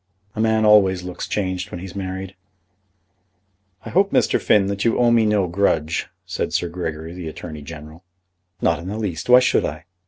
[0.35, 2.33] "A man always looks changed when he's married."
[3.85, 4.41] "I hope, Mr.
[4.41, 8.03] Finn, that you owe me no grudge," said Sir Gregory, the Attorney General.
[8.63, 9.85] "Not in the least; why should I?"